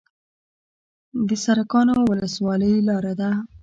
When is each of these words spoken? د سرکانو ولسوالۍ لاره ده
د 1.27 1.29
سرکانو 1.45 1.95
ولسوالۍ 2.09 2.73
لاره 2.87 3.13
ده 3.19 3.29